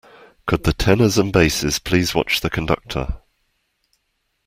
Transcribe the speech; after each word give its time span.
Could 0.47 0.63
the 0.63 0.73
tenors 0.73 1.19
and 1.19 1.31
basses 1.31 1.77
please 1.77 2.15
watch 2.15 2.41
the 2.41 2.49
conductor? 2.49 3.21